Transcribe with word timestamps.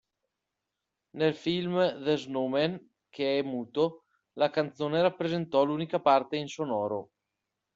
Nel 1.11 1.35
film 1.35 2.01
"The 2.03 2.17
Snowman", 2.17 2.95
che 3.07 3.37
è 3.37 3.43
muto, 3.43 4.05
la 4.39 4.49
canzone 4.49 4.99
rappresentò 4.99 5.63
l'unica 5.63 5.99
parte 5.99 6.37
in 6.37 6.47
sonoro. 6.47 7.11